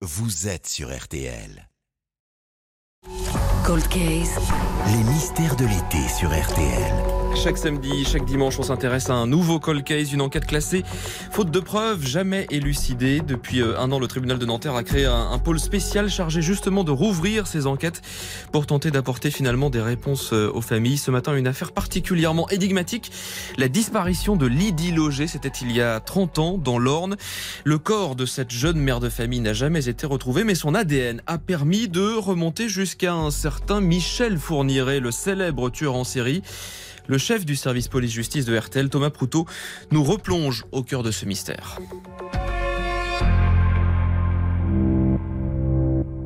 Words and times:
vous 0.00 0.46
êtes 0.46 0.68
sur 0.68 0.96
RTL. 0.96 1.68
Cold 3.64 3.88
Case. 3.88 4.38
Les 4.92 5.02
mystères 5.02 5.56
de 5.56 5.64
l'été 5.64 6.08
sur 6.08 6.30
RTL. 6.30 7.17
Chaque 7.34 7.56
samedi, 7.56 8.04
chaque 8.04 8.24
dimanche, 8.24 8.58
on 8.58 8.62
s'intéresse 8.62 9.10
à 9.10 9.14
un 9.14 9.26
nouveau 9.26 9.60
cold 9.60 9.84
case, 9.84 10.12
une 10.12 10.20
enquête 10.20 10.46
classée. 10.46 10.82
Faute 11.30 11.50
de 11.50 11.60
preuves, 11.60 12.04
jamais 12.04 12.46
élucidée. 12.50 13.20
Depuis 13.20 13.60
euh, 13.60 13.78
un 13.78 13.92
an, 13.92 13.98
le 14.00 14.08
tribunal 14.08 14.38
de 14.38 14.46
Nanterre 14.46 14.74
a 14.74 14.82
créé 14.82 15.04
un, 15.04 15.30
un 15.30 15.38
pôle 15.38 15.60
spécial 15.60 16.10
chargé 16.10 16.42
justement 16.42 16.84
de 16.84 16.90
rouvrir 16.90 17.46
ces 17.46 17.66
enquêtes 17.66 18.02
pour 18.50 18.66
tenter 18.66 18.90
d'apporter 18.90 19.30
finalement 19.30 19.70
des 19.70 19.80
réponses 19.80 20.32
euh, 20.32 20.50
aux 20.52 20.60
familles. 20.60 20.98
Ce 20.98 21.10
matin, 21.10 21.34
une 21.36 21.46
affaire 21.46 21.72
particulièrement 21.72 22.48
énigmatique. 22.50 23.12
La 23.56 23.68
disparition 23.68 24.36
de 24.36 24.46
Lydie 24.46 24.92
Loger, 24.92 25.26
c'était 25.26 25.48
il 25.48 25.70
y 25.72 25.80
a 25.80 26.00
30 26.00 26.38
ans 26.38 26.58
dans 26.58 26.78
l'Orne. 26.78 27.16
Le 27.64 27.78
corps 27.78 28.16
de 28.16 28.26
cette 28.26 28.50
jeune 28.50 28.78
mère 28.78 29.00
de 29.00 29.08
famille 29.08 29.40
n'a 29.40 29.54
jamais 29.54 29.88
été 29.88 30.06
retrouvé, 30.06 30.44
mais 30.44 30.54
son 30.54 30.74
ADN 30.74 31.22
a 31.26 31.38
permis 31.38 31.88
de 31.88 32.14
remonter 32.14 32.68
jusqu'à 32.68 33.14
un 33.14 33.30
certain 33.30 33.80
Michel 33.80 34.38
Fourniret, 34.38 35.00
le 35.00 35.10
célèbre 35.10 35.70
tueur 35.70 35.94
en 35.94 36.04
série. 36.04 36.42
Le 37.08 37.16
chef 37.16 37.46
du 37.46 37.56
service 37.56 37.88
police-justice 37.88 38.44
de 38.44 38.56
RTL, 38.56 38.90
Thomas 38.90 39.08
Proutot, 39.08 39.46
nous 39.90 40.04
replonge 40.04 40.66
au 40.72 40.82
cœur 40.82 41.02
de 41.02 41.10
ce 41.10 41.24
mystère. 41.24 41.78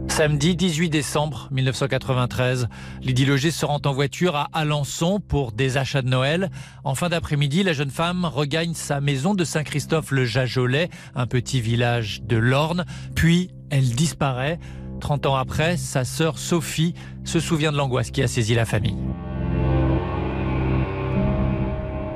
Samedi 0.08 0.56
18 0.56 0.90
décembre 0.90 1.48
1993, 1.52 2.68
Lydie 3.00 3.24
Loger 3.24 3.52
se 3.52 3.64
rend 3.64 3.80
en 3.84 3.92
voiture 3.92 4.34
à 4.34 4.48
Alençon 4.52 5.20
pour 5.20 5.52
des 5.52 5.76
achats 5.76 6.02
de 6.02 6.08
Noël. 6.08 6.50
En 6.82 6.96
fin 6.96 7.08
d'après-midi, 7.08 7.62
la 7.62 7.72
jeune 7.72 7.90
femme 7.90 8.24
regagne 8.24 8.74
sa 8.74 9.00
maison 9.00 9.34
de 9.34 9.44
Saint-Christophe-le-Jajolet, 9.44 10.90
un 11.14 11.26
petit 11.28 11.60
village 11.60 12.22
de 12.24 12.36
l'Orne, 12.36 12.84
puis 13.14 13.52
elle 13.70 13.88
disparaît. 13.88 14.58
30 15.00 15.26
ans 15.26 15.36
après, 15.36 15.76
sa 15.76 16.04
sœur 16.04 16.38
Sophie 16.38 16.94
se 17.22 17.38
souvient 17.38 17.70
de 17.70 17.76
l'angoisse 17.76 18.10
qui 18.10 18.22
a 18.22 18.28
saisi 18.28 18.54
la 18.54 18.64
famille. 18.64 18.98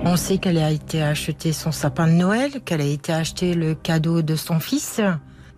On 0.08 0.14
sait 0.14 0.38
qu'elle 0.38 0.58
a 0.58 0.70
été 0.70 1.02
acheter 1.02 1.52
son 1.52 1.72
sapin 1.72 2.06
de 2.06 2.12
Noël, 2.12 2.60
qu'elle 2.64 2.80
a 2.80 2.84
été 2.84 3.12
acheter 3.12 3.54
le 3.54 3.74
cadeau 3.74 4.22
de 4.22 4.36
son 4.36 4.60
fils. 4.60 5.00
Euh, 5.00 5.14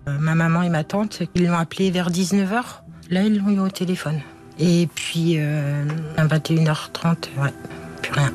ma 0.06 0.34
maman 0.34 0.62
et 0.62 0.70
ma 0.70 0.84
tante, 0.84 1.22
ils 1.34 1.46
l'ont 1.46 1.58
appelé 1.58 1.90
vers 1.90 2.10
19h. 2.10 2.62
Là, 3.10 3.24
ils 3.24 3.36
l'ont 3.36 3.50
eu 3.50 3.60
au 3.60 3.68
téléphone. 3.68 4.20
Et 4.58 4.88
puis, 4.94 5.34
euh, 5.36 5.84
à 6.16 6.26
21h30, 6.26 7.28
ouais, 7.36 7.52
plus 8.00 8.12
rien. 8.14 8.32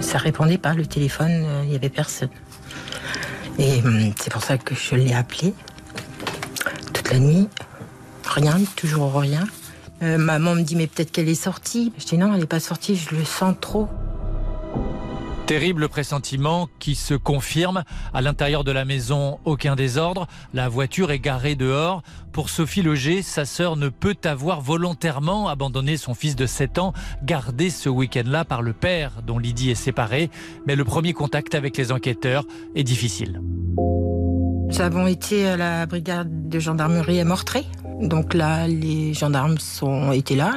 Ça 0.00 0.18
répondait 0.18 0.58
pas, 0.58 0.74
le 0.74 0.84
téléphone, 0.84 1.30
euh, 1.30 1.62
il 1.64 1.72
y 1.72 1.76
avait 1.76 1.88
personne. 1.88 2.30
Et 3.60 3.78
hum, 3.84 4.12
c'est 4.18 4.32
pour 4.32 4.42
ça 4.42 4.58
que 4.58 4.74
je 4.74 4.96
l'ai 4.96 5.14
appelé 5.14 5.54
toute 6.92 7.12
la 7.12 7.20
nuit. 7.20 7.48
Rien, 8.24 8.58
toujours 8.74 9.14
rien. 9.14 9.44
Euh, 10.02 10.18
maman 10.18 10.56
me 10.56 10.62
dit, 10.62 10.74
mais 10.74 10.88
peut-être 10.88 11.12
qu'elle 11.12 11.28
est 11.28 11.40
sortie. 11.40 11.92
Je 11.96 12.06
dis, 12.06 12.18
non, 12.18 12.34
elle 12.34 12.40
n'est 12.40 12.46
pas 12.46 12.58
sortie, 12.58 12.96
je 12.96 13.14
le 13.14 13.24
sens 13.24 13.54
trop. 13.60 13.88
Terrible 15.46 15.88
pressentiment 15.88 16.68
qui 16.80 16.96
se 16.96 17.14
confirme. 17.14 17.84
À 18.12 18.20
l'intérieur 18.20 18.64
de 18.64 18.72
la 18.72 18.84
maison, 18.84 19.38
aucun 19.44 19.76
désordre. 19.76 20.26
La 20.52 20.68
voiture 20.68 21.12
est 21.12 21.20
garée 21.20 21.54
dehors. 21.54 22.02
Pour 22.32 22.50
Sophie 22.50 22.82
Loger, 22.82 23.22
sa 23.22 23.44
sœur 23.44 23.76
ne 23.76 23.88
peut 23.88 24.16
avoir 24.24 24.60
volontairement 24.60 25.48
abandonné 25.48 25.96
son 25.98 26.14
fils 26.14 26.34
de 26.34 26.46
7 26.46 26.78
ans, 26.78 26.92
gardé 27.22 27.70
ce 27.70 27.88
week-end-là 27.88 28.44
par 28.44 28.60
le 28.60 28.72
père 28.72 29.22
dont 29.24 29.38
Lydie 29.38 29.70
est 29.70 29.76
séparée. 29.76 30.30
Mais 30.66 30.74
le 30.74 30.84
premier 30.84 31.12
contact 31.12 31.54
avec 31.54 31.76
les 31.76 31.92
enquêteurs 31.92 32.44
est 32.74 32.82
difficile. 32.82 33.40
Nous 34.68 34.80
avons 34.80 35.06
été 35.06 35.46
à 35.46 35.56
la 35.56 35.86
brigade 35.86 36.48
de 36.48 36.58
gendarmerie 36.58 37.20
à 37.20 37.24
Mortré. 37.24 37.64
Donc 38.00 38.34
là, 38.34 38.66
les 38.66 39.14
gendarmes 39.14 39.58
sont 39.58 40.10
été 40.10 40.34
là. 40.34 40.56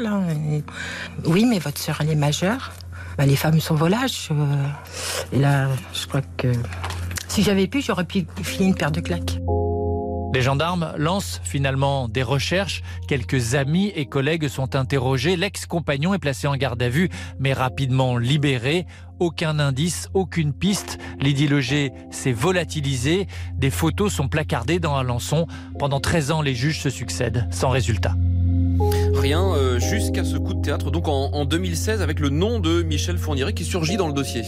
Oui, 1.25 1.45
mais 1.45 1.59
votre 1.59 1.77
sœur, 1.77 1.99
elle 2.01 2.09
est 2.09 2.15
majeure. 2.15 2.71
Bah, 3.19 3.25
les 3.25 3.35
femmes 3.35 3.59
sont 3.59 3.75
volages. 3.75 4.29
euh, 4.31 5.37
là, 5.37 5.67
je 5.93 6.07
crois 6.07 6.21
que 6.37 6.53
si 7.27 7.43
j'avais 7.43 7.67
pu, 7.67 7.81
j'aurais 7.81 8.05
pu 8.05 8.25
filer 8.43 8.67
une 8.67 8.75
paire 8.75 8.91
de 8.91 9.01
claques. 9.01 9.39
Les 10.33 10.41
gendarmes 10.41 10.93
lancent 10.95 11.41
finalement 11.43 12.07
des 12.07 12.23
recherches. 12.23 12.81
Quelques 13.09 13.55
amis 13.55 13.91
et 13.93 14.05
collègues 14.05 14.47
sont 14.47 14.73
interrogés. 14.73 15.35
L'ex-compagnon 15.35 16.13
est 16.13 16.19
placé 16.19 16.47
en 16.47 16.55
garde 16.55 16.81
à 16.81 16.87
vue, 16.87 17.09
mais 17.39 17.51
rapidement 17.51 18.17
libéré. 18.17 18.85
Aucun 19.19 19.59
indice, 19.59 20.07
aucune 20.13 20.53
piste. 20.53 20.97
Lydie 21.19 21.49
s'est 22.11 22.31
volatilisée. 22.31 23.27
Des 23.55 23.69
photos 23.69 24.13
sont 24.13 24.29
placardées 24.29 24.79
dans 24.79 24.95
Alençon. 24.95 25.45
Pendant 25.77 25.99
13 25.99 26.31
ans, 26.31 26.41
les 26.41 26.55
juges 26.55 26.79
se 26.79 26.89
succèdent, 26.89 27.49
sans 27.51 27.67
résultat. 27.67 28.15
Rien 29.19 29.53
euh, 29.53 29.79
jusqu'à 29.79 30.23
ce 30.23 30.37
coup 30.37 30.53
de 30.53 30.61
théâtre, 30.61 30.91
donc 30.91 31.09
en, 31.09 31.33
en 31.33 31.43
2016, 31.43 32.01
avec 32.01 32.21
le 32.21 32.29
nom 32.29 32.61
de 32.61 32.83
Michel 32.83 33.17
Fourniret 33.17 33.51
qui 33.51 33.65
surgit 33.65 33.97
dans 33.97 34.07
le 34.07 34.13
dossier. 34.13 34.43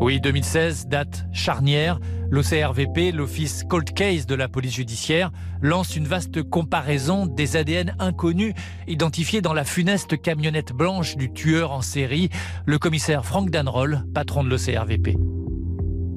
Oui, 0.00 0.18
2016, 0.18 0.86
date 0.86 1.26
charnière. 1.30 2.00
L'OCRVP, 2.30 3.12
l'Office 3.12 3.64
Cold 3.68 3.92
Case 3.92 4.24
de 4.24 4.34
la 4.34 4.48
police 4.48 4.74
judiciaire, 4.74 5.30
lance 5.60 5.94
une 5.94 6.06
vaste 6.06 6.42
comparaison 6.42 7.26
des 7.26 7.56
ADN 7.56 7.96
inconnus 7.98 8.54
identifiés 8.86 9.42
dans 9.42 9.52
la 9.52 9.64
funeste 9.64 10.18
camionnette 10.18 10.72
blanche 10.72 11.18
du 11.18 11.30
tueur 11.30 11.72
en 11.72 11.82
série, 11.82 12.30
le 12.64 12.78
commissaire 12.78 13.26
Franck 13.26 13.50
Danroll, 13.50 14.04
patron 14.14 14.42
de 14.42 14.48
l'OCRVP. 14.48 15.16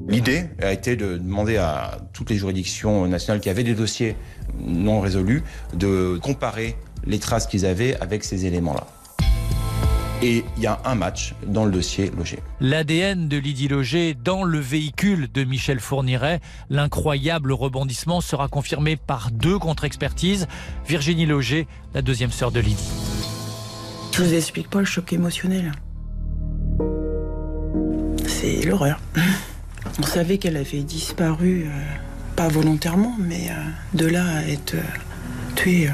L'idée 0.08 0.44
a 0.62 0.72
été 0.72 0.96
de 0.96 1.18
demander 1.18 1.58
à 1.58 1.98
toutes 2.14 2.30
les 2.30 2.36
juridictions 2.36 3.06
nationales 3.06 3.40
qui 3.40 3.50
avaient 3.50 3.64
des 3.64 3.74
dossiers 3.74 4.16
non 4.58 5.00
résolus 5.00 5.42
de 5.74 6.18
comparer 6.22 6.76
les 7.06 7.18
traces 7.18 7.46
qu'ils 7.46 7.66
avaient 7.66 7.96
avec 8.00 8.24
ces 8.24 8.46
éléments-là. 8.46 8.86
Et 10.22 10.44
il 10.56 10.62
y 10.62 10.66
a 10.68 10.80
un 10.84 10.94
match 10.94 11.34
dans 11.44 11.64
le 11.64 11.72
dossier 11.72 12.12
Loger. 12.16 12.38
L'ADN 12.60 13.26
de 13.26 13.36
Lydie 13.36 13.66
Loger 13.66 14.14
dans 14.14 14.44
le 14.44 14.60
véhicule 14.60 15.26
de 15.32 15.42
Michel 15.42 15.80
Fourniret. 15.80 16.40
L'incroyable 16.70 17.52
rebondissement 17.52 18.20
sera 18.20 18.46
confirmé 18.46 18.96
par 18.96 19.32
deux 19.32 19.58
contre-expertises. 19.58 20.46
Virginie 20.86 21.26
Loger, 21.26 21.66
la 21.92 22.02
deuxième 22.02 22.30
sœur 22.30 22.52
de 22.52 22.60
Lydie. 22.60 22.88
Je 24.12 24.22
vous 24.22 24.34
explique 24.34 24.70
pas 24.70 24.78
le 24.78 24.84
choc 24.84 25.12
émotionnel. 25.12 25.72
C'est 28.28 28.62
l'horreur. 28.64 29.00
On 29.98 30.02
savait 30.04 30.38
qu'elle 30.38 30.56
avait 30.56 30.82
disparu, 30.82 31.64
euh, 31.66 31.80
pas 32.36 32.48
volontairement, 32.48 33.16
mais 33.18 33.50
euh, 33.50 33.98
de 33.98 34.06
là 34.06 34.24
à 34.36 34.42
être 34.42 34.74
euh, 34.74 34.82
tuée 35.56 35.88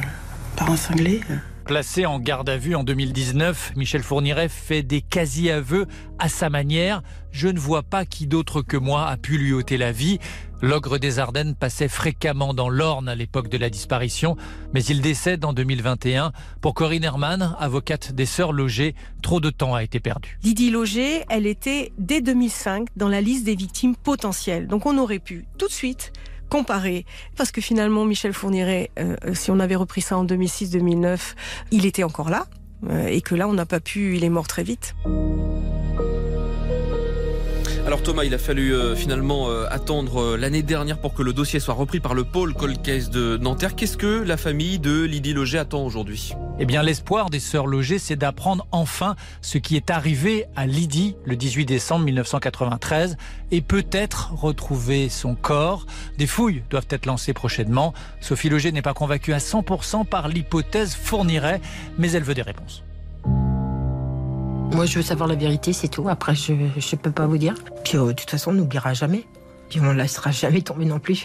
par 0.59 0.71
un 0.71 0.77
cinglé. 0.77 1.21
euh, 1.31 1.37
Placé 1.65 2.07
en 2.07 2.19
garde 2.19 2.49
à 2.49 2.57
vue 2.57 2.75
en 2.75 2.83
2019, 2.83 3.73
Michel 3.77 4.03
Fourniret 4.03 4.49
fait 4.49 4.83
des 4.83 5.03
quasi-aveux 5.03 5.87
à 6.19 6.29
sa 6.29 6.49
manière. 6.49 7.03
Je 7.31 7.49
ne 7.49 7.59
vois 7.59 7.83
pas 7.83 8.07
qui 8.07 8.27
d'autre 8.27 8.63
que 8.63 8.77
moi 8.79 9.07
a 9.07 9.17
pu 9.19 9.37
lui 9.37 9.53
ôter 9.53 9.77
la 9.77 9.93
vie. 9.93 10.19
L'ogre 10.63 10.97
des 10.99 11.19
Ardennes 11.19 11.55
passait 11.55 11.89
fréquemment 11.89 12.55
dans 12.55 12.71
l'Orne 12.71 13.09
à 13.09 13.15
l'époque 13.15 13.49
de 13.49 13.59
la 13.59 13.69
disparition, 13.71 14.37
mais 14.73 14.83
il 14.83 15.03
décède 15.03 15.45
en 15.45 15.53
2021. 15.53 16.33
Pour 16.63 16.75
Corinne 16.75 17.05
Herman, 17.05 17.55
avocate 17.61 18.13
des 18.13 18.27
sœurs 18.27 18.53
Loger, 18.53 18.95
trop 19.23 19.41
de 19.41 19.51
temps 19.51 19.75
a 19.75 19.85
été 19.85 20.01
perdu. 20.01 20.39
Lydie 20.43 20.71
Loger, 20.71 21.25
elle 21.29 21.47
était 21.47 21.93
dès 21.99 22.23
2005 22.23 22.89
dans 22.97 23.09
la 23.09 23.21
liste 23.21 23.45
des 23.45 23.55
victimes 23.55 23.95
potentielles. 23.95 24.67
Donc 24.67 24.87
on 24.87 24.97
aurait 24.99 25.21
pu 25.21 25.45
tout 25.59 25.69
de 25.69 25.73
suite 25.73 26.13
comparer, 26.49 27.05
parce 27.37 27.53
que 27.53 27.61
finalement 27.61 28.05
Michel 28.05 28.33
Fourniret, 28.33 28.91
euh, 28.99 29.17
si 29.35 29.51
on 29.51 29.61
avait 29.61 29.77
repris 29.77 30.01
ça 30.01 30.17
en 30.17 30.25
2006-2009, 30.25 31.35
il 31.71 31.87
était 31.87 32.05
encore 32.05 32.31
là, 32.31 32.47
euh, 32.89 33.07
et 33.07 33.21
que 33.21 33.35
là 33.35 33.49
on 33.49 33.53
n'a 33.53 33.67
pas 33.67 33.81
pu, 33.81 34.17
il 34.17 34.25
est 34.25 34.31
mort 34.31 34.49
très 34.49 34.63
vite. 34.63 34.95
Alors 37.89 38.03
Thomas, 38.03 38.25
il 38.25 38.35
a 38.35 38.39
fallu 38.39 38.75
euh, 38.75 38.95
finalement 38.95 39.49
euh, 39.49 39.65
attendre 39.71 40.21
euh, 40.21 40.37
l'année 40.37 40.63
dernière 40.63 40.99
pour 40.99 41.15
que 41.15 41.23
le 41.23 41.33
dossier 41.33 41.59
soit 41.59 41.73
repris 41.73 42.01
par 42.01 42.13
le 42.13 42.23
pôle 42.23 42.53
Cold 42.53 42.83
Case 42.83 43.09
de 43.09 43.39
Nanterre. 43.39 43.75
Qu'est-ce 43.77 43.97
que 43.97 44.23
la 44.23 44.37
famille 44.37 44.79
de 44.79 45.05
Lydie 45.05 45.33
Loger 45.33 45.57
attend 45.57 45.87
aujourd'hui? 45.87 46.35
Eh 46.59 46.67
bien, 46.67 46.83
l'espoir 46.83 47.31
des 47.31 47.41
sœurs 47.41 47.67
Loger, 47.67 47.99
c'est 47.99 48.17
d'apprendre 48.17 48.67
enfin 48.73 49.17
ce 49.41 49.57
qui 49.57 49.75
est 49.75 49.89
arrivé 49.89 50.45
à 50.55 50.67
Lydie 50.67 51.17
le 51.25 51.35
18 51.35 51.65
décembre 51.65 52.05
1993 52.05 53.17
et 53.53 53.63
peut-être 53.63 54.35
retrouver 54.35 55.09
son 55.09 55.35
corps. 55.35 55.87
Des 56.19 56.27
fouilles 56.27 56.65
doivent 56.69 56.89
être 56.91 57.07
lancées 57.07 57.33
prochainement. 57.33 57.95
Sophie 58.21 58.51
Loger 58.51 58.71
n'est 58.71 58.83
pas 58.83 58.93
convaincue 58.93 59.33
à 59.33 59.39
100% 59.39 60.05
par 60.05 60.29
l'hypothèse 60.29 60.95
fournirait, 60.95 61.63
mais 61.97 62.13
elle 62.13 62.23
veut 62.23 62.35
des 62.35 62.43
réponses. 62.43 62.83
Moi, 64.73 64.87
je 64.87 64.97
veux 64.97 65.03
savoir 65.03 65.29
la 65.29 65.35
vérité, 65.35 65.73
c'est 65.73 65.89
tout. 65.89 66.09
Après, 66.09 66.35
je 66.35 66.53
ne 66.53 66.97
peux 66.97 67.11
pas 67.11 67.27
vous 67.27 67.39
dire. 67.39 67.55
Puis, 67.85 67.97
euh, 67.97 68.07
de 68.09 68.13
toute 68.13 68.31
façon, 68.31 68.51
on 68.51 68.55
n'oubliera 68.55 68.95
jamais. 68.95 69.25
Puis, 69.71 69.81
on 69.81 69.85
ne 69.85 69.93
laissera 69.93 70.31
jamais 70.31 70.63
tomber 70.63 70.85
non 70.85 70.99
plus. 70.99 71.25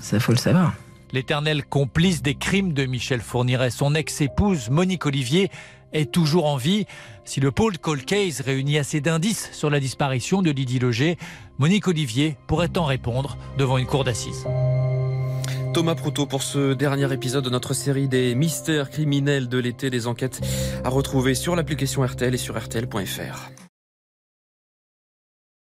Ça, 0.00 0.20
faut 0.20 0.32
le 0.32 0.38
savoir. 0.38 0.74
L'éternel 1.12 1.64
complice 1.64 2.22
des 2.22 2.34
crimes 2.34 2.72
de 2.72 2.86
Michel 2.86 3.20
Fourniret, 3.20 3.70
son 3.70 3.94
ex-épouse 3.94 4.70
Monique 4.70 5.04
Olivier, 5.04 5.50
est 5.92 6.10
toujours 6.10 6.46
en 6.46 6.56
vie. 6.56 6.86
Si 7.24 7.40
le 7.40 7.50
pôle 7.50 7.78
Cold 7.78 8.04
Case 8.04 8.40
réunit 8.40 8.78
assez 8.78 9.00
d'indices 9.00 9.50
sur 9.52 9.68
la 9.68 9.78
disparition 9.78 10.40
de 10.40 10.50
Lydie 10.50 10.78
Loger, 10.78 11.18
Monique 11.58 11.88
Olivier 11.88 12.36
pourrait 12.46 12.78
en 12.78 12.84
répondre 12.84 13.36
devant 13.58 13.78
une 13.78 13.86
cour 13.86 14.04
d'assises. 14.04 14.46
Thomas 15.72 15.94
Proutot 15.94 16.26
pour 16.26 16.42
ce 16.42 16.74
dernier 16.74 17.10
épisode 17.14 17.44
de 17.44 17.50
notre 17.50 17.72
série 17.72 18.06
des 18.06 18.34
mystères 18.34 18.90
criminels 18.90 19.48
de 19.48 19.56
l'été, 19.56 19.88
des 19.88 20.06
enquêtes 20.06 20.40
à 20.84 20.90
retrouver 20.90 21.34
sur 21.34 21.56
l'application 21.56 22.04
RTL 22.04 22.34
et 22.34 22.38
sur 22.38 22.62
RTL.fr. 22.62 23.71